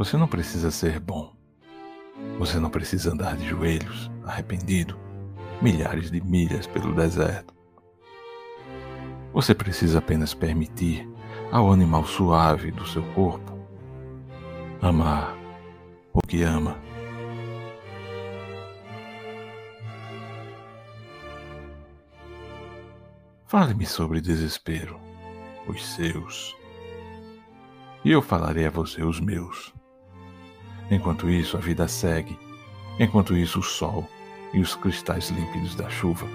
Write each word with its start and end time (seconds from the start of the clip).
Você 0.00 0.16
não 0.16 0.26
precisa 0.26 0.70
ser 0.70 0.98
bom. 0.98 1.30
Você 2.38 2.58
não 2.58 2.70
precisa 2.70 3.12
andar 3.12 3.36
de 3.36 3.46
joelhos, 3.46 4.10
arrependido, 4.24 4.98
milhares 5.60 6.10
de 6.10 6.22
milhas 6.22 6.66
pelo 6.66 6.94
deserto. 6.94 7.52
Você 9.34 9.54
precisa 9.54 9.98
apenas 9.98 10.32
permitir 10.32 11.06
ao 11.52 11.70
animal 11.70 12.06
suave 12.06 12.70
do 12.70 12.86
seu 12.86 13.02
corpo 13.12 13.52
amar 14.80 15.36
o 16.14 16.26
que 16.26 16.44
ama. 16.44 16.78
Fale-me 23.46 23.84
sobre 23.84 24.22
desespero, 24.22 24.98
os 25.68 25.84
seus, 25.84 26.56
e 28.02 28.10
eu 28.10 28.22
falarei 28.22 28.64
a 28.64 28.70
você 28.70 29.02
os 29.02 29.20
meus. 29.20 29.78
Enquanto 30.90 31.30
isso, 31.30 31.56
a 31.56 31.60
vida 31.60 31.86
segue, 31.86 32.36
enquanto 32.98 33.36
isso, 33.36 33.60
o 33.60 33.62
sol 33.62 34.08
e 34.52 34.60
os 34.60 34.74
cristais 34.74 35.30
límpidos 35.30 35.76
da 35.76 35.88
chuva 35.88 36.26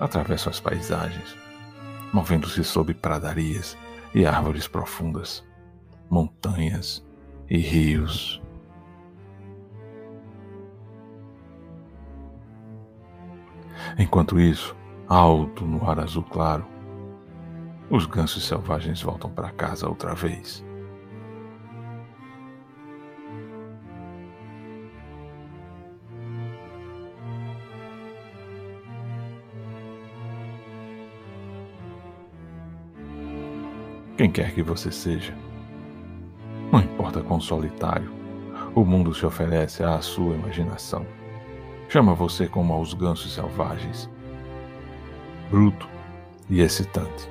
atravessam 0.00 0.50
as 0.50 0.58
paisagens, 0.58 1.36
movendo-se 2.12 2.64
sob 2.64 2.92
pradarias 2.94 3.78
e 4.12 4.26
árvores 4.26 4.66
profundas, 4.66 5.46
montanhas 6.10 7.06
e 7.48 7.58
rios. 7.58 8.42
Enquanto 13.96 14.40
isso, 14.40 14.74
alto 15.06 15.64
no 15.64 15.88
ar 15.88 16.00
azul 16.00 16.24
claro, 16.24 16.66
os 17.88 18.06
gansos 18.06 18.44
selvagens 18.44 19.00
voltam 19.00 19.30
para 19.30 19.50
casa 19.50 19.88
outra 19.88 20.14
vez. 20.14 20.64
Quem 34.20 34.30
quer 34.30 34.52
que 34.52 34.62
você 34.62 34.92
seja, 34.92 35.34
não 36.70 36.80
importa 36.80 37.22
quão 37.22 37.40
solitário, 37.40 38.12
o 38.74 38.84
mundo 38.84 39.14
se 39.14 39.24
oferece 39.24 39.82
à 39.82 39.98
sua 40.02 40.34
imaginação. 40.34 41.06
Chama 41.88 42.12
você 42.12 42.46
como 42.46 42.74
aos 42.74 42.92
gansos 42.92 43.32
selvagens 43.32 44.10
bruto 45.50 45.88
e 46.50 46.60
excitante. 46.60 47.30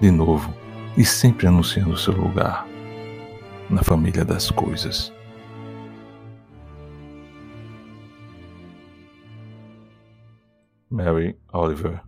De 0.00 0.10
novo, 0.10 0.54
e 0.96 1.04
sempre 1.04 1.48
anunciando 1.48 1.98
seu 1.98 2.14
lugar 2.16 2.66
na 3.68 3.82
família 3.82 4.24
das 4.24 4.50
coisas. 4.50 5.12
Mary 10.90 11.36
Oliver 11.52 12.00